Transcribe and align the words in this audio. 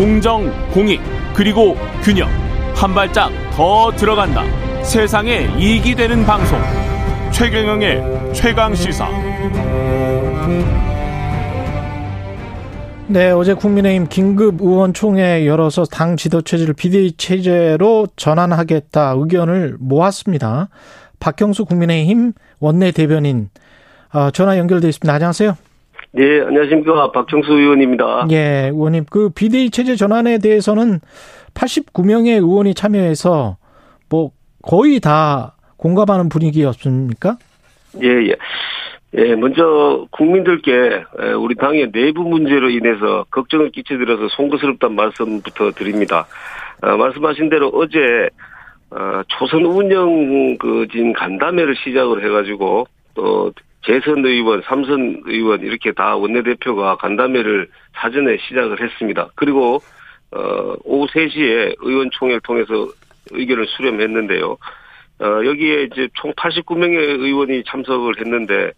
공정, 0.00 0.50
공익, 0.70 0.98
그리고 1.34 1.76
균형. 2.02 2.26
한 2.74 2.94
발짝 2.94 3.30
더 3.52 3.90
들어간다. 3.94 4.44
세상에 4.82 5.46
이익이 5.58 5.94
되는 5.94 6.24
방송. 6.24 6.58
최경영의 7.30 8.32
최강 8.32 8.74
시사. 8.74 9.06
네, 13.08 13.30
어제 13.30 13.52
국민의힘 13.52 14.06
긴급 14.08 14.62
의원총회 14.62 15.46
열어서 15.46 15.84
당 15.84 16.16
지도 16.16 16.40
체제를 16.40 16.72
비대위 16.72 17.18
체제로 17.18 18.06
전환하겠다 18.16 19.16
의견을 19.18 19.76
모았습니다. 19.80 20.70
박형수 21.18 21.66
국민의힘 21.66 22.32
원내 22.58 22.92
대변인 22.92 23.50
어, 24.14 24.30
전화 24.30 24.56
연결돼 24.56 24.88
있습니다. 24.88 25.12
안녕하세요. 25.12 25.58
네, 26.12 26.40
안녕하십니까. 26.40 27.12
박정수 27.12 27.52
의원입니다. 27.52 28.26
예, 28.30 28.70
의원님. 28.72 29.04
그 29.10 29.30
비대위 29.30 29.70
체제 29.70 29.94
전환에 29.94 30.38
대해서는 30.38 31.00
89명의 31.54 32.34
의원이 32.34 32.74
참여해서 32.74 33.56
뭐 34.08 34.30
거의 34.62 34.98
다 34.98 35.56
공감하는 35.76 36.28
분위기였습니까? 36.28 37.36
예, 38.02 38.08
예. 38.08 38.34
예, 39.14 39.34
먼저 39.34 40.06
국민들께 40.10 41.04
우리 41.38 41.56
당의 41.56 41.90
내부 41.90 42.22
문제로 42.22 42.70
인해서 42.70 43.24
걱정을 43.30 43.70
끼쳐드려서 43.70 44.28
송구스럽다는 44.36 44.94
말씀부터 44.94 45.72
드립니다. 45.72 46.26
어, 46.82 46.96
말씀하신 46.96 47.50
대로 47.50 47.68
어제 47.74 48.28
어, 48.90 49.22
초선 49.28 49.64
운영 49.64 50.56
그진 50.58 51.12
간담회를 51.12 51.74
시작을 51.84 52.24
해가지고 52.24 52.86
또 53.14 53.52
재선 53.82 54.24
의원, 54.24 54.62
삼선 54.62 55.22
의원 55.24 55.60
이렇게 55.62 55.92
다 55.92 56.16
원내대표가 56.16 56.96
간담회를 56.96 57.68
사전에 57.94 58.36
시작을 58.48 58.80
했습니다. 58.82 59.30
그리고 59.34 59.80
어 60.32 60.74
오후 60.84 61.06
3시에 61.08 61.76
의원총회를 61.80 62.40
통해서 62.42 62.88
의견을 63.30 63.66
수렴했는데요. 63.66 64.56
어 65.20 65.44
여기에 65.44 65.84
이제 65.84 66.08
총 66.14 66.32
89명의 66.32 67.20
의원이 67.20 67.64
참석을 67.64 68.20
했는데 68.20 68.72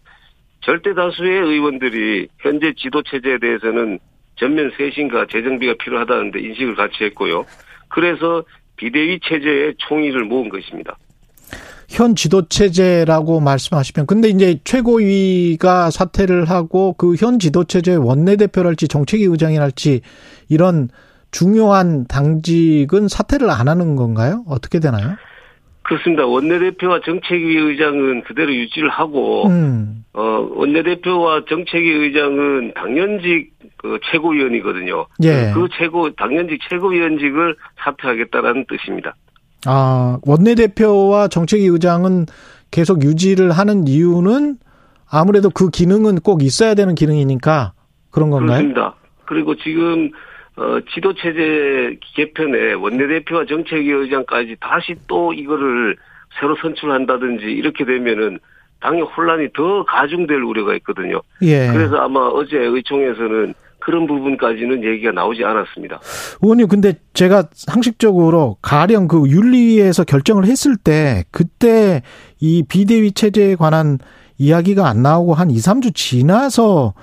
절대 0.61 0.93
다수의 0.93 1.41
의원들이 1.41 2.29
현재 2.39 2.73
지도 2.77 3.03
체제에 3.03 3.37
대해서는 3.39 3.99
전면 4.35 4.71
쇄신과 4.77 5.27
재정비가 5.27 5.75
필요하다는데 5.79 6.39
인식을 6.39 6.75
같이 6.75 7.03
했고요. 7.03 7.45
그래서 7.89 8.43
비대위 8.77 9.19
체제의 9.19 9.75
총의를 9.77 10.23
모은 10.23 10.49
것입니다. 10.49 10.97
현 11.93 12.15
지도 12.15 12.47
체제라고 12.47 13.39
말씀하시면 13.39 14.07
근데 14.07 14.27
이제 14.29 14.59
최고위가 14.63 15.91
사퇴를 15.91 16.49
하고 16.49 16.93
그 16.93 17.13
현 17.13 17.37
지도 17.37 17.63
체제의 17.63 17.97
원내 17.99 18.35
대표랄지 18.37 18.87
정책위 18.87 19.25
의장이랄지 19.25 20.01
이런 20.49 20.89
중요한 21.29 22.05
당직은 22.07 23.07
사퇴를 23.07 23.49
안 23.51 23.67
하는 23.67 23.95
건가요? 23.95 24.43
어떻게 24.47 24.79
되나요? 24.79 25.15
그렇습니다. 25.83 26.25
원내대표와 26.25 27.01
정책위 27.05 27.57
의장은 27.57 28.23
그대로 28.23 28.51
유지를 28.53 28.89
하고 28.89 29.47
음. 29.47 30.03
어 30.13 30.47
원내대표와 30.55 31.43
정책위 31.47 31.89
의장은 31.91 32.73
당연직 32.73 33.51
그 33.77 33.99
최고위원이거든요. 34.11 35.05
예. 35.23 35.51
그 35.53 35.67
최고 35.77 36.09
당연직 36.15 36.59
최고위원직을 36.69 37.55
사퇴하겠다라는 37.83 38.65
뜻입니다. 38.67 39.15
아, 39.65 40.19
원내대표와 40.25 41.27
정책위 41.27 41.65
의장은 41.65 42.25
계속 42.71 43.03
유지를 43.03 43.51
하는 43.51 43.87
이유는 43.87 44.57
아무래도 45.09 45.49
그 45.49 45.69
기능은 45.69 46.19
꼭 46.19 46.41
있어야 46.41 46.73
되는 46.73 46.95
기능이니까 46.95 47.73
그런 48.11 48.29
건가요? 48.29 48.57
그렇습니다. 48.57 48.95
그리고 49.25 49.55
지금 49.55 50.09
어, 50.55 50.79
지도체제 50.93 51.97
개편에 52.15 52.73
원내대표와 52.73 53.45
정책위 53.45 53.91
의장까지 53.91 54.57
다시 54.59 54.95
또 55.07 55.33
이거를 55.33 55.95
새로 56.39 56.55
선출한다든지 56.61 57.45
이렇게 57.45 57.85
되면은 57.85 58.39
당의 58.79 59.01
혼란이 59.01 59.47
더 59.53 59.83
가중될 59.85 60.41
우려가 60.41 60.75
있거든요. 60.75 61.21
예. 61.41 61.69
그래서 61.71 61.97
아마 61.97 62.19
어제 62.19 62.57
의총에서는 62.57 63.53
그런 63.85 64.07
부분까지는 64.07 64.83
얘기가 64.83 65.11
나오지 65.11 65.43
않았습니다. 65.43 65.99
의원님, 66.41 66.67
근데 66.67 66.93
제가 67.13 67.45
상식적으로 67.53 68.57
가령 68.61 69.07
그 69.07 69.27
윤리위에서 69.27 70.03
결정을 70.03 70.45
했을 70.45 70.77
때 70.77 71.25
그때 71.31 72.01
이 72.39 72.63
비대위 72.67 73.11
체제에 73.11 73.55
관한 73.55 73.99
이야기가 74.37 74.87
안 74.87 75.01
나오고 75.01 75.33
한 75.33 75.51
2, 75.51 75.55
3주 75.55 75.93
지나서 75.95 76.93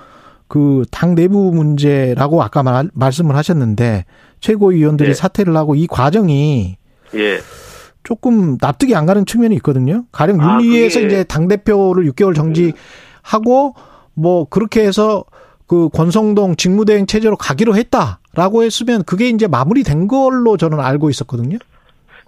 그 0.47 0.83
당 0.91 1.15
내부 1.15 1.51
문제라고 1.53 2.43
아까 2.43 2.61
말, 2.61 2.89
말씀을 2.93 3.37
하셨는데 3.37 4.05
최고위원들이 4.41 5.09
네. 5.09 5.13
사퇴를 5.13 5.55
하고 5.55 5.75
이 5.75 5.87
과정이 5.87 6.77
예. 7.15 7.39
조금 8.03 8.57
납득이 8.59 8.93
안 8.95 9.05
가는 9.05 9.25
측면이 9.25 9.55
있거든요. 9.57 10.03
가령 10.11 10.41
아, 10.41 10.59
윤리위에서 10.59 10.99
아, 10.99 11.03
이제 11.03 11.23
당 11.23 11.47
대표를 11.47 12.03
6개월 12.11 12.35
정지하고 12.35 13.75
뭐 14.13 14.45
그렇게 14.45 14.81
해서 14.85 15.23
그 15.71 15.87
권성동 15.87 16.57
직무대행 16.57 17.05
체제로 17.05 17.37
가기로 17.37 17.75
했다라고 17.75 18.63
했으면 18.63 19.03
그게 19.07 19.29
이제 19.29 19.47
마무리된 19.47 20.09
걸로 20.09 20.57
저는 20.57 20.81
알고 20.81 21.09
있었거든요. 21.09 21.59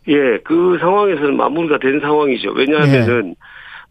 예, 0.07 0.37
그 0.45 0.77
상황에서는 0.79 1.35
마무리가 1.35 1.77
된 1.79 1.99
상황이죠. 1.99 2.51
왜냐하면은 2.51 3.35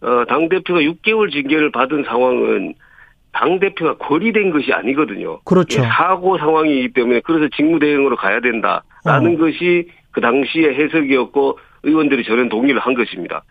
예. 0.03 0.07
어, 0.07 0.25
당 0.27 0.49
대표가 0.49 0.81
6개월 0.81 1.31
징계를 1.31 1.71
받은 1.71 2.05
상황은 2.05 2.73
당 3.33 3.61
대표가 3.61 3.99
거리된 3.99 4.53
것이 4.53 4.73
아니거든요. 4.73 5.41
그렇죠. 5.41 5.83
예, 5.83 5.87
사고 5.87 6.39
상황이기 6.39 6.95
때문에 6.95 7.21
그래서 7.21 7.47
직무대행으로 7.55 8.17
가야 8.17 8.41
된다라는 8.41 9.35
어. 9.35 9.37
것이 9.37 9.87
그 10.13 10.23
당시의 10.23 10.77
해석이었고 10.77 11.59
의원들이 11.83 12.25
저는 12.25 12.49
동의를 12.49 12.81
한 12.81 12.95
것입니다. 12.95 13.45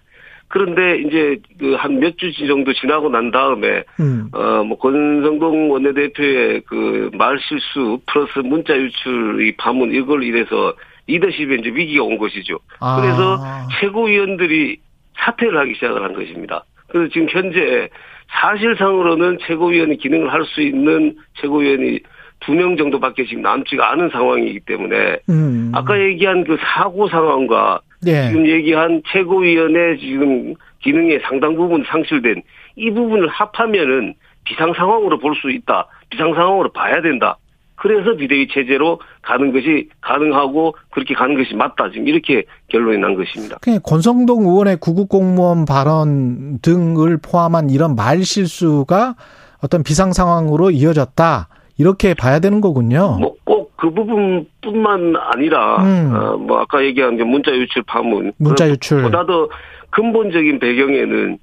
그런데 0.47 0.97
이제 0.99 1.37
그 1.59 1.75
한 1.77 1.99
몇 1.99 2.17
주 2.17 2.31
정도 2.47 2.73
지나고 2.73 3.09
난 3.09 3.31
다음에 3.31 3.83
음. 3.99 4.29
어뭐 4.33 4.77
권성동 4.77 5.71
원내대표의 5.71 6.61
그 6.61 7.09
말 7.13 7.39
실수 7.39 7.99
플러스 8.07 8.39
문자 8.39 8.75
유출 8.77 9.41
이 9.47 9.55
파문 9.55 9.93
이걸 9.93 10.23
이래서 10.23 10.73
리더십에 11.07 11.55
이제 11.55 11.69
위기가 11.73 12.03
온 12.03 12.17
것이죠. 12.17 12.59
아. 12.79 12.99
그래서 13.01 13.37
최고위원들이 13.79 14.77
사퇴를 15.17 15.57
하기 15.59 15.73
시작을 15.75 16.03
한 16.03 16.13
것입니다. 16.13 16.63
그래서 16.87 17.11
지금 17.13 17.27
현재 17.29 17.89
사실상으로는 18.29 19.37
최고위원이 19.45 19.97
기능을 19.97 20.31
할 20.31 20.43
수 20.45 20.61
있는 20.61 21.15
최고위원이 21.41 21.99
두 22.41 22.53
명 22.53 22.75
정도밖에 22.75 23.25
지금 23.25 23.43
남지가 23.43 23.91
않은 23.91 24.09
상황이기 24.09 24.61
때문에 24.61 25.17
음. 25.29 25.71
아까 25.75 25.99
얘기한 25.99 26.43
그 26.43 26.57
사고 26.59 27.07
상황과 27.07 27.81
네. 28.03 28.29
지금 28.29 28.47
얘기한 28.47 29.01
최고위원회 29.11 29.97
지금 29.97 30.53
기능의 30.81 31.19
상당 31.23 31.55
부분 31.55 31.83
상실된 31.87 32.41
이 32.75 32.89
부분을 32.91 33.27
합하면은 33.27 34.15
비상 34.43 34.73
상황으로 34.73 35.19
볼 35.19 35.35
수 35.35 35.51
있다. 35.51 35.87
비상 36.09 36.33
상황으로 36.33 36.71
봐야 36.71 37.01
된다. 37.01 37.37
그래서 37.75 38.15
비대위 38.15 38.47
체제로 38.49 38.99
가는 39.23 39.51
것이 39.51 39.89
가능하고 40.01 40.75
그렇게 40.91 41.13
가는 41.15 41.35
것이 41.35 41.55
맞다. 41.55 41.89
지금 41.91 42.07
이렇게 42.07 42.43
결론이 42.67 42.97
난 42.99 43.15
것입니다. 43.15 43.57
권성동 43.83 44.43
의원의 44.43 44.77
구급 44.77 45.09
공무원 45.09 45.65
발언 45.65 46.59
등을 46.61 47.17
포함한 47.17 47.69
이런 47.71 47.95
말 47.95 48.23
실수가 48.23 49.15
어떤 49.63 49.83
비상 49.83 50.13
상황으로 50.13 50.69
이어졌다. 50.71 51.47
이렇게 51.77 52.13
봐야 52.13 52.39
되는 52.39 52.61
거군요. 52.61 53.17
뭐 53.19 53.35
꼭 53.45 53.70
그 53.81 53.89
부분뿐만 53.89 55.15
아니라 55.15 55.83
음. 55.83 56.13
어, 56.13 56.37
뭐 56.37 56.59
아까 56.59 56.85
얘기한 56.85 57.17
게 57.17 57.23
문자 57.23 57.51
유출 57.51 57.81
파문 57.81 58.31
문자 58.37 58.69
유출 58.69 59.01
보다 59.01 59.25
더 59.25 59.49
근본적인 59.89 60.59
배경에는 60.59 61.39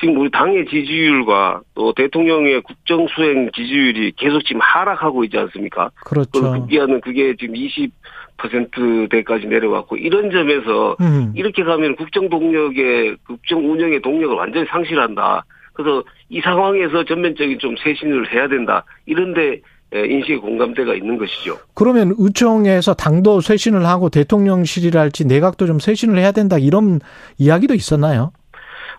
지금 0.00 0.16
우리 0.16 0.30
당의 0.30 0.64
지지율과 0.64 1.60
또 1.74 1.92
대통령의 1.92 2.62
국정 2.62 3.06
수행 3.08 3.50
지지율이 3.54 4.12
계속 4.16 4.42
지금 4.46 4.62
하락하고 4.62 5.22
있지 5.24 5.36
않습니까? 5.36 5.90
그렇죠. 6.06 6.52
급기야는 6.52 7.02
그게 7.02 7.36
지금 7.36 7.56
20%대까지 8.38 9.46
내려왔고 9.48 9.98
이런 9.98 10.30
점에서 10.30 10.96
음. 10.98 11.34
이렇게 11.36 11.62
가면 11.62 11.96
국정 11.96 12.30
동력의 12.30 13.18
국정 13.26 13.70
운영의 13.70 14.00
동력을 14.00 14.34
완전히 14.34 14.64
상실한다. 14.64 15.44
그래서 15.74 16.02
이 16.30 16.40
상황에서 16.40 17.04
전면적인 17.04 17.58
좀 17.58 17.76
쇄신을 17.76 18.32
해야 18.32 18.48
된다. 18.48 18.82
이런데 19.04 19.42
예, 19.52 19.60
인식의 19.94 20.38
공감대가 20.38 20.94
있는 20.94 21.18
것이죠. 21.18 21.58
그러면 21.74 22.14
의총에서 22.18 22.94
당도 22.94 23.40
쇄신을 23.40 23.86
하고 23.86 24.08
대통령실이랄지 24.08 25.26
내각도 25.26 25.66
좀 25.66 25.78
쇄신을 25.78 26.18
해야 26.18 26.32
된다 26.32 26.58
이런 26.58 27.00
이야기도 27.38 27.74
있었나요? 27.74 28.32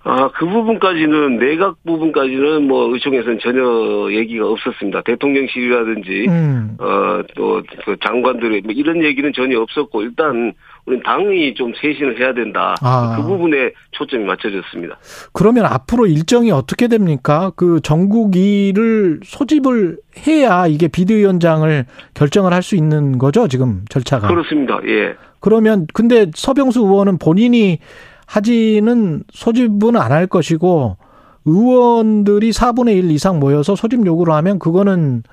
아, 0.06 0.30
그 0.34 0.46
부분까지는, 0.46 1.38
내각 1.38 1.78
부분까지는 1.86 2.68
뭐, 2.68 2.94
의총에서는 2.94 3.40
전혀 3.42 4.12
얘기가 4.12 4.46
없었습니다. 4.48 5.02
대통령실이라든지, 5.04 6.26
음. 6.28 6.76
어, 6.78 7.22
또, 7.36 7.64
그 7.86 7.96
장관들의 8.04 8.64
뭐 8.66 8.74
이런 8.74 9.02
얘기는 9.02 9.32
전혀 9.34 9.62
없었고, 9.62 10.02
일단, 10.02 10.52
우리 10.86 11.02
당이 11.02 11.54
좀 11.54 11.72
쇄신을 11.80 12.20
해야 12.20 12.34
된다. 12.34 12.76
아. 12.82 13.16
그 13.16 13.26
부분에 13.26 13.72
초점이 13.92 14.26
맞춰졌습니다. 14.26 14.98
그러면 15.32 15.64
앞으로 15.66 16.06
일정이 16.06 16.52
어떻게 16.52 16.90
됩니까? 16.90 17.54
그 17.56 17.80
전국위를 17.82 19.22
소집을 19.24 20.00
해야 20.28 20.68
이게 20.68 20.90
비대위원장을 20.90 21.86
결정을 22.14 22.52
할 22.52 22.62
수 22.62 22.76
있는 22.76 23.18
거죠, 23.18 23.48
지금 23.48 23.86
절차가. 23.90 24.28
그렇습니다. 24.28 24.80
예. 24.86 25.16
그러면, 25.40 25.88
근데 25.94 26.30
서병수 26.34 26.82
의원은 26.82 27.20
본인이 27.20 27.80
하지는 28.28 29.24
소집은 29.32 29.96
안 29.98 30.12
할 30.12 30.28
것이고 30.28 30.98
의원들이 31.46 32.52
4분의 32.52 32.96
1 32.98 33.12
이상 33.12 33.40
모여서 33.40 33.76
소집 33.76 34.06
요구를 34.06 34.34
하면 34.34 34.60
그거는 34.60 35.24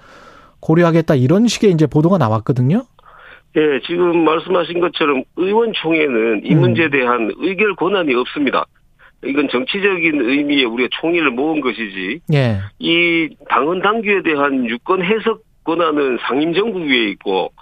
고려하겠다 0.60 1.14
이런 1.14 1.46
식의 1.46 1.70
이제 1.70 1.86
보도가 1.86 2.18
나왔거든요. 2.18 2.82
예, 3.56 3.80
지금 3.86 4.24
말씀하신 4.24 4.80
것처럼 4.80 5.24
의원총회는 5.36 6.42
이 6.44 6.54
음. 6.54 6.60
문제에 6.60 6.88
대한 6.88 7.30
의결 7.38 7.74
권한이 7.76 8.14
없습니다. 8.14 8.64
이건 9.24 9.48
정치적인 9.50 10.20
의미의 10.20 10.64
우리가 10.64 10.88
총의를 11.00 11.30
모은 11.32 11.60
것이지. 11.60 12.20
예. 12.32 12.58
이 12.78 13.28
당헌 13.48 13.82
당규에 13.82 14.22
대한 14.22 14.66
유권 14.66 15.02
해석 15.02 15.42
권한은 15.64 16.18
상임정국위에 16.26 17.10
있고 17.10 17.52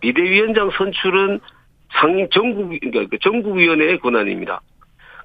비대위원장 0.00 0.70
선출은 0.76 1.40
상임 1.98 2.28
전국 2.30 2.68
그러니까 2.80 3.06
그 3.10 3.18
전국위원회의 3.18 3.98
권한입니다. 3.98 4.60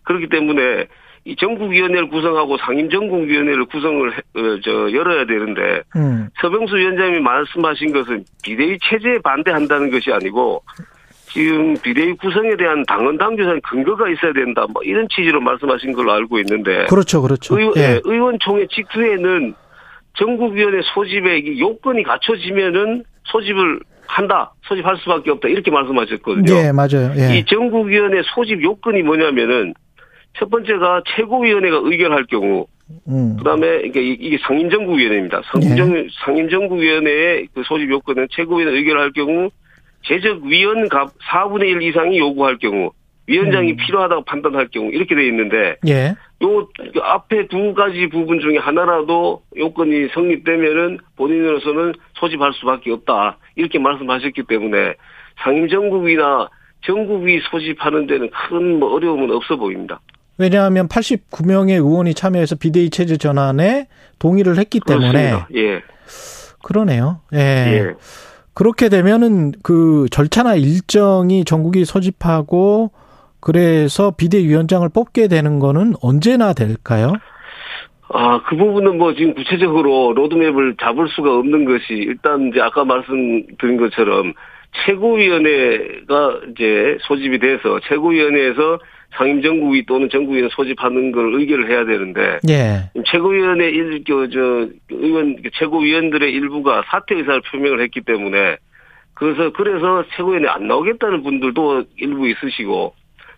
그렇기 0.03 0.27
때문에 0.29 0.87
이 1.25 1.35
전국위원회를 1.35 2.09
구성하고 2.09 2.57
상임 2.57 2.89
전국위원회를 2.89 3.65
구성을 3.65 4.13
해, 4.13 4.17
어, 4.35 4.59
저 4.63 4.91
열어야 4.91 5.25
되는데 5.25 5.81
음. 5.95 6.29
서병수 6.39 6.75
위원장님이 6.75 7.19
말씀하신 7.19 7.93
것은 7.93 8.23
비대위 8.43 8.77
체제에 8.83 9.17
반대한다는 9.23 9.89
것이 9.89 10.11
아니고 10.11 10.61
지금 11.29 11.75
비대위 11.81 12.13
구성에 12.13 12.55
대한 12.55 12.85
당헌 12.85 13.17
당규상 13.17 13.59
근거가 13.61 14.07
있어야 14.09 14.33
된다 14.33 14.67
뭐 14.71 14.83
이런 14.83 15.07
취지로 15.09 15.41
말씀하신 15.41 15.93
걸로 15.93 16.13
알고 16.13 16.37
있는데 16.39 16.85
그렇죠 16.85 17.21
그렇죠 17.23 17.59
의, 17.59 17.71
예. 17.75 17.99
의원총회 18.03 18.67
직후에는 18.67 19.55
전국위원회 20.13 20.79
소집에 20.93 21.59
요건이 21.59 22.03
갖춰지면은 22.03 23.03
소집을 23.25 23.79
한다, 24.07 24.53
소집할 24.63 24.97
수밖에 24.97 25.31
없다 25.31 25.47
이렇게 25.47 25.71
말씀하셨거든요. 25.71 26.53
예, 26.55 26.71
맞아요. 26.71 27.11
예. 27.17 27.37
이 27.37 27.45
전국위원회 27.45 28.21
소집 28.33 28.61
요건이 28.61 29.03
뭐냐면은 29.03 29.73
첫 30.37 30.49
번째가 30.49 31.03
최고위원회가 31.15 31.81
의결할 31.83 32.25
경우, 32.25 32.67
음. 33.07 33.37
그다음에 33.37 33.81
이게 33.85 34.01
이게 34.01 34.37
상임정국위원회입니다. 34.45 35.41
상임정 35.51 35.97
예. 35.97 36.07
상임정국위원회의 36.25 37.47
그 37.53 37.63
소집 37.65 37.89
요건은 37.89 38.27
최고위원회 38.31 38.77
의결할 38.77 39.11
경우 39.13 39.49
제적 40.03 40.43
위원갑 40.43 41.17
4분의 41.19 41.67
1 41.67 41.81
이상이 41.81 42.19
요구할 42.19 42.57
경우 42.57 42.91
위원장이 43.27 43.71
음. 43.71 43.77
필요하다고 43.77 44.25
판단할 44.25 44.67
경우 44.67 44.91
이렇게 44.91 45.15
돼 45.15 45.27
있는데 45.27 45.77
예. 45.87 46.15
요그 46.41 46.99
앞에 47.01 47.47
두 47.47 47.73
가지 47.73 48.07
부분 48.09 48.39
중에 48.39 48.57
하나라도 48.57 49.41
요건이 49.57 50.09
성립되면은 50.13 50.99
본인으로서는 51.15 51.93
소집할 52.15 52.53
수밖에 52.53 52.91
없다 52.91 53.37
이렇게 53.55 53.79
말씀하셨기 53.79 54.43
때문에 54.47 54.95
상임정국이나 55.43 56.49
전국위 56.85 57.39
소집하는 57.49 58.07
데는 58.07 58.29
큰 58.29 58.79
뭐 58.79 58.93
어려움은 58.93 59.31
없어 59.31 59.55
보입니다. 59.55 59.99
왜냐하면 60.37 60.87
89명의 60.89 61.75
의원이 61.75 62.13
참여해서 62.13 62.55
비대위 62.55 62.89
체제 62.89 63.15
전환에 63.17 63.87
동의를 64.19 64.57
했기 64.57 64.79
때문에 64.85 65.11
그렇습니다. 65.11 65.47
예. 65.55 65.81
그러네요. 66.61 67.21
예. 67.33 67.37
예. 67.37 67.93
그렇게 68.53 68.89
되면은 68.89 69.53
그 69.63 70.07
절차나 70.11 70.55
일정이 70.55 71.45
전국이 71.45 71.85
소집하고 71.85 72.91
그래서 73.39 74.11
비대위원장을 74.11 74.87
뽑게 74.89 75.27
되는 75.27 75.59
거는 75.59 75.93
언제나 76.01 76.53
될까요? 76.53 77.13
아, 78.09 78.41
그 78.45 78.55
부분은 78.55 78.97
뭐 78.97 79.13
지금 79.13 79.33
구체적으로 79.33 80.13
로드맵을 80.13 80.75
잡을 80.79 81.07
수가 81.09 81.35
없는 81.37 81.65
것이 81.65 81.93
일단 81.93 82.49
이제 82.49 82.61
아까 82.61 82.85
말씀드린 82.85 83.77
것처럼 83.77 84.33
최고위원회가 84.85 86.41
이제 86.51 86.97
소집이 87.01 87.39
돼서 87.39 87.79
최고위원회에서 87.87 88.79
상임정국위 89.17 89.85
또는 89.85 90.09
정국위원 90.09 90.49
소집하는 90.49 91.11
걸 91.13 91.33
의결을 91.35 91.69
해야 91.69 91.85
되는데 91.85 92.39
예. 92.49 92.89
최고위원회 93.05 93.69
일, 93.69 94.03
그, 94.05 94.29
저, 94.29 94.67
의원, 94.89 95.37
최고위원들의 95.53 96.31
일부가 96.31 96.83
사퇴 96.87 97.15
의사를 97.15 97.41
표명을 97.49 97.81
했기 97.81 98.01
때문에 98.01 98.57
그래서, 99.13 99.51
그래서 99.53 100.03
최고위원회 100.15 100.49
안 100.49 100.67
나오겠다는 100.67 101.23
분들도 101.23 101.85
일부 101.97 102.27
있으시고 102.27 102.93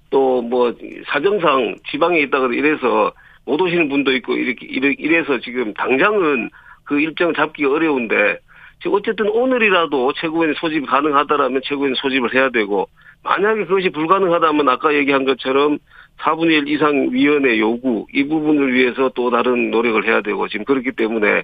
또 0.10 0.42
뭐 0.42 0.74
사정상 1.08 1.76
지방에 1.90 2.20
있다가 2.22 2.48
이래서 2.54 3.12
못 3.48 3.60
오시는 3.62 3.88
분도 3.88 4.12
있고 4.18 4.36
이렇게, 4.36 4.68
이래서 4.70 5.40
지금 5.40 5.74
당장은 5.74 6.50
그 6.84 7.00
일정 7.00 7.34
잡기 7.34 7.66
어려운데 7.66 8.38
지금 8.82 8.98
어쨌든 8.98 9.30
오늘이라도 9.30 10.14
최고위원 10.14 10.54
소집이 10.56 10.86
가능하다라면 10.86 11.62
최고위원 11.64 11.96
소집을 11.96 12.34
해야 12.36 12.50
되고 12.50 12.90
만약에 13.24 13.66
그것이 13.66 13.90
불가능하다면 13.90 14.70
아까 14.70 14.94
얘기한 14.94 15.26
것처럼 15.26 15.80
4분의 16.20 16.68
1 16.68 16.68
이상 16.68 17.10
위원회 17.12 17.58
요구 17.58 18.06
이 18.14 18.28
부분을 18.28 18.74
위해서 18.74 19.10
또 19.16 19.32
다른 19.32 19.72
노력을 19.72 20.06
해야 20.06 20.22
되고 20.22 20.48
지금 20.48 20.66
그렇기 20.66 20.92
때문에 20.92 21.44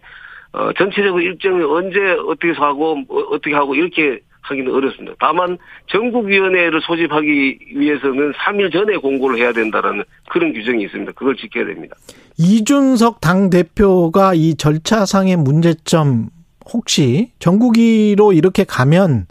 어 0.51 0.73
전체적으로 0.73 1.21
일정이 1.21 1.63
언제 1.63 1.99
어떻게 2.27 2.51
하고 2.51 2.95
뭐 2.95 3.23
어떻게 3.31 3.55
하고 3.55 3.75
이렇게 3.75 4.19
하기는 4.43 4.73
어렵습니다. 4.73 5.15
다만 5.19 5.57
전국위원회를 5.87 6.81
소집하기 6.81 7.59
위해서는 7.75 8.33
3일 8.33 8.71
전에 8.71 8.97
공고를 8.97 9.39
해야 9.39 9.51
된다라는 9.51 10.03
그런 10.29 10.53
규정이 10.53 10.83
있습니다. 10.83 11.13
그걸 11.13 11.35
지켜야 11.35 11.65
됩니다. 11.65 11.95
이준석 12.37 13.21
당 13.21 13.49
대표가 13.49 14.33
이 14.33 14.55
절차상의 14.55 15.37
문제점 15.37 16.29
혹시 16.71 17.31
전국위로 17.39 18.33
이렇게 18.33 18.63
가면 18.63 19.25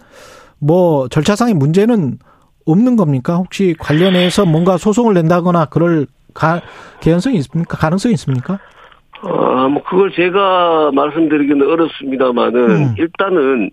뭐 0.59 1.09
절차상의 1.09 1.55
문제는 1.55 2.19
없는 2.67 2.97
겁니까? 2.97 3.37
혹시 3.37 3.75
관련해서 3.79 4.47
뭔가 4.47 4.77
소송을 4.77 5.15
낸다거나 5.15 5.67
그럴 5.67 6.07
가, 6.35 6.61
개연성이 7.01 7.37
있습니까? 7.39 7.77
가능성이 7.77 8.15
있습니까? 8.15 8.59
아, 9.23 9.69
뭐, 9.69 9.83
그걸 9.85 10.11
제가 10.13 10.91
말씀드리기는 10.95 11.69
어렵습니다만은, 11.69 12.71
음. 12.71 12.95
일단은, 12.99 13.71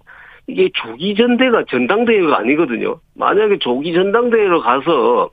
이게 0.50 0.70
조기 0.74 1.16
전대가 1.16 1.64
전당대회가 1.70 2.40
아니거든요. 2.40 3.00
만약에 3.16 3.60
조기 3.60 3.94
전당대회로 3.94 4.62
가서, 4.62 5.30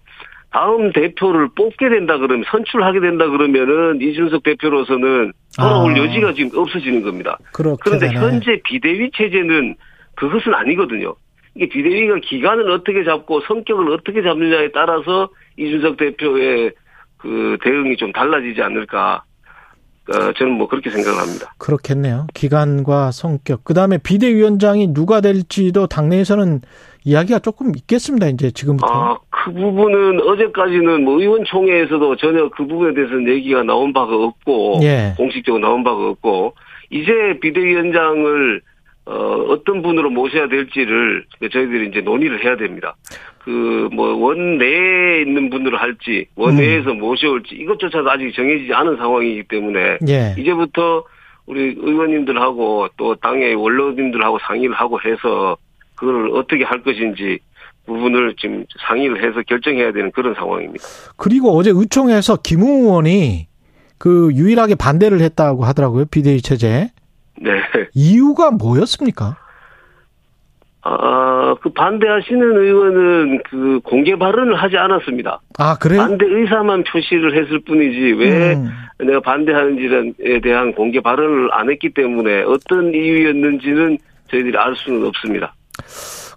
다음 0.50 0.92
대표를 0.92 1.48
뽑게 1.56 1.88
된다 1.88 2.18
그러면, 2.18 2.44
선출하게 2.50 3.00
된다 3.00 3.28
그러면은, 3.28 4.00
이준석 4.00 4.42
대표로서는 4.42 5.32
돌아올 5.58 5.92
아. 5.92 5.96
여지가 5.96 6.34
지금 6.34 6.58
없어지는 6.58 7.02
겁니다. 7.02 7.38
그런데 7.52 8.08
되네. 8.08 8.20
현재 8.20 8.60
비대위 8.64 9.10
체제는 9.14 9.74
그것은 10.16 10.54
아니거든요. 10.54 11.14
이게 11.54 11.68
비대위가 11.68 12.18
기간을 12.23 12.70
어떻게 12.70 13.04
잡고 13.04 13.40
성격을 13.40 13.90
어떻게 13.90 14.23
잡느냐에 14.23 14.70
따라서 14.73 15.30
이준석 15.56 15.96
대표의 15.96 16.73
그 17.16 17.56
대응이 17.62 17.96
좀 17.96 18.12
달라지지 18.12 18.61
않을까. 18.61 19.25
어, 20.08 20.32
저는 20.32 20.52
뭐 20.52 20.68
그렇게 20.68 20.90
생각을 20.90 21.18
합니다. 21.18 21.54
그렇겠네요. 21.58 22.26
기간과 22.34 23.10
성격. 23.10 23.64
그 23.64 23.75
다음에 23.75 23.98
비대위원장이 23.98 24.94
누가 24.94 25.20
될지도 25.20 25.86
당내에서는 25.86 26.60
이야기가 27.04 27.38
조금 27.40 27.72
있겠습니다. 27.76 28.28
이제 28.28 28.50
지금부터. 28.50 28.86
아, 28.88 29.18
그 29.30 29.52
부분은 29.52 30.20
어제까지는 30.20 31.04
뭐 31.04 31.20
의원총회에서도 31.20 32.16
전혀 32.16 32.48
그 32.50 32.66
부분에 32.66 32.94
대해서는 32.94 33.28
얘기가 33.28 33.62
나온 33.62 33.92
바가 33.92 34.14
없고, 34.14 34.80
예. 34.82 35.14
공식적으로 35.16 35.60
나온 35.60 35.84
바가 35.84 36.08
없고, 36.08 36.54
이제 36.90 37.38
비대위원장을 37.40 38.62
어, 39.08 39.12
어떤 39.50 39.82
분으로 39.82 40.10
모셔야 40.10 40.48
될지를 40.48 41.25
저희들이 41.52 41.90
이제 41.90 42.00
논의를 42.00 42.44
해야 42.44 42.56
됩니다. 42.56 42.96
그, 43.47 43.88
뭐, 43.93 44.12
원 44.17 44.59
내에 44.59 45.23
있는 45.23 45.50
분으로 45.50 45.79
할지, 45.79 46.26
원 46.35 46.59
외에서 46.59 46.91
음. 46.91 46.99
모셔올지, 46.99 47.55
이것조차도 47.55 48.11
아직 48.11 48.35
정해지지 48.35 48.75
않은 48.75 48.97
상황이기 48.97 49.45
때문에, 49.45 49.99
예. 50.09 50.35
이제부터 50.37 51.05
우리 51.47 51.76
의원님들하고 51.79 52.88
또 52.97 53.15
당의 53.15 53.55
원로님들하고 53.55 54.41
상의를 54.41 54.75
하고 54.75 54.99
해서, 55.00 55.57
그걸 55.95 56.31
어떻게 56.33 56.65
할 56.65 56.83
것인지, 56.83 57.38
부분을 57.87 58.35
지금 58.37 58.65
상의를 58.88 59.23
해서 59.23 59.41
결정해야 59.47 59.93
되는 59.93 60.11
그런 60.11 60.35
상황입니다. 60.35 60.85
그리고 61.17 61.57
어제 61.57 61.71
의총에서 61.73 62.38
김 62.43 62.62
의원이 62.62 63.47
그 63.97 64.31
유일하게 64.35 64.75
반대를 64.75 65.21
했다고 65.21 65.65
하더라고요. 65.65 66.07
비대위 66.07 66.43
체제. 66.43 66.91
네. 67.41 67.53
이유가 67.95 68.50
뭐였습니까? 68.50 69.37
아, 70.88 71.57
그 71.61 71.71
반대하시는 71.71 72.40
의원은 72.40 73.43
그 73.50 73.81
공개 73.83 74.16
발언을 74.16 74.55
하지 74.55 74.76
않았습니다. 74.76 75.40
아, 75.59 75.76
그래요? 75.78 76.02
반대 76.02 76.26
의사만 76.26 76.85
표시를 76.85 77.37
했을 77.37 77.59
뿐이지 77.61 78.12
왜 78.19 78.55
음. 78.55 78.69
내가 79.05 79.21
반대하는지에 79.21 80.40
대한 80.43 80.73
공개 80.73 81.00
발언을 81.00 81.49
안 81.52 81.69
했기 81.71 81.93
때문에 81.93 82.43
어떤 82.43 82.95
이유였는지는 82.95 83.99
저희들이 84.31 84.57
알 84.57 84.76
수는 84.76 85.05
없습니다. 85.07 85.55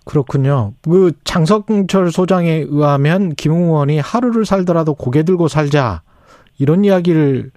그렇군요. 0.06 0.74
그 0.84 1.12
장성철 1.24 2.12
소장에 2.12 2.65
의하면 2.68 3.36
김 3.36 3.51
의원이 3.51 4.00
하루를 4.00 4.46
살더라도 4.46 4.96
고개 4.96 5.22
들고 5.22 5.48
살자 5.48 6.01
이런 6.58 6.84
이야기를 6.84 7.51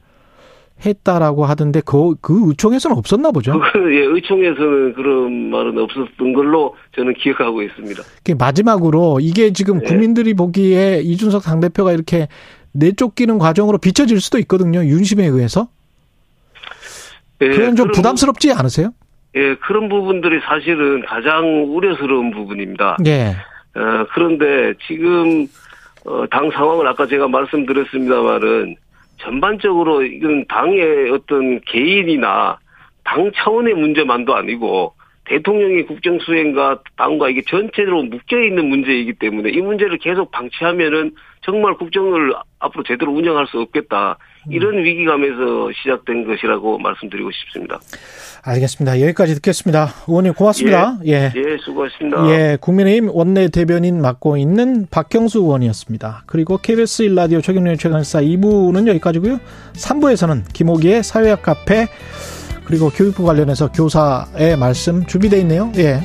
했다라고 0.84 1.44
하던데 1.44 1.80
그, 1.84 2.14
그 2.20 2.48
의총에서는 2.48 2.96
없었나 2.96 3.30
보죠. 3.30 3.60
그, 3.72 3.94
예, 3.94 4.00
의총에서는 4.00 4.94
그런 4.94 5.50
말은 5.50 5.78
없었던 5.78 6.32
걸로 6.32 6.74
저는 6.96 7.14
기억하고 7.14 7.62
있습니다. 7.62 8.02
그 8.24 8.32
마지막으로 8.38 9.18
이게 9.20 9.52
지금 9.52 9.78
네. 9.78 9.86
국민들이 9.86 10.34
보기에 10.34 11.00
이준석 11.04 11.42
당대표가 11.44 11.92
이렇게 11.92 12.28
내쫓기는 12.72 13.38
과정으로 13.38 13.78
비춰질 13.78 14.20
수도 14.20 14.38
있거든요. 14.40 14.80
윤심에 14.84 15.24
의해서. 15.26 15.68
예, 17.40 17.48
그건 17.48 17.76
좀 17.76 17.86
그런 17.86 17.92
부담스럽지 17.92 18.52
않으세요? 18.52 18.90
부- 18.90 19.40
예, 19.40 19.54
그런 19.56 19.88
부분들이 19.88 20.40
사실은 20.44 21.02
가장 21.06 21.64
우려스러운 21.74 22.30
부분입니다. 22.32 22.98
예. 23.06 23.36
어, 23.74 24.06
그런데 24.14 24.74
지금 24.86 25.46
어, 26.04 26.24
당 26.30 26.50
상황을 26.50 26.86
아까 26.86 27.06
제가 27.06 27.28
말씀드렸습니다만은 27.28 28.76
전반적으로 29.22 30.02
이건 30.02 30.44
당의 30.46 31.10
어떤 31.10 31.60
개인이나 31.62 32.58
당 33.04 33.30
차원의 33.34 33.74
문제만도 33.74 34.34
아니고 34.34 34.94
대통령의 35.24 35.86
국정 35.86 36.18
수행과 36.18 36.82
당과 36.96 37.30
이게 37.30 37.42
전체적으로 37.42 38.02
묶여 38.04 38.42
있는 38.42 38.68
문제이기 38.68 39.14
때문에 39.14 39.50
이 39.50 39.60
문제를 39.60 39.98
계속 39.98 40.30
방치하면은 40.32 41.12
정말 41.44 41.74
국정을 41.76 42.34
앞으로 42.60 42.84
제대로 42.84 43.12
운영할 43.12 43.46
수 43.48 43.58
없겠다 43.58 44.16
이런 44.48 44.78
위기감에서 44.78 45.70
시작된 45.82 46.26
것이라고 46.26 46.78
말씀드리고 46.78 47.30
싶습니다. 47.32 47.80
알겠습니다. 48.44 49.00
여기까지 49.00 49.34
듣겠습니다. 49.36 49.88
의원님 50.08 50.34
고맙습니다. 50.34 50.98
예. 51.06 51.32
예, 51.34 51.56
수고하셨습니다. 51.64 52.28
예, 52.30 52.58
국민의힘 52.60 53.10
원내 53.12 53.48
대변인 53.48 54.00
맡고 54.00 54.36
있는 54.36 54.86
박경수 54.90 55.40
의원이었습니다. 55.40 56.24
그리고 56.26 56.58
KBS 56.58 57.04
1라디오 57.04 57.42
최경련의 57.42 57.78
최강사 57.78 58.20
2부는 58.20 58.88
여기까지고요. 58.88 59.38
3부에서는 59.74 60.52
김호기의 60.52 61.02
사회학 61.02 61.42
카페 61.42 61.86
그리고 62.64 62.90
교육부 62.90 63.24
관련해서 63.24 63.70
교사의 63.72 64.56
말씀 64.58 65.04
준비되어 65.06 65.40
있네요. 65.40 65.72
예. 65.76 66.00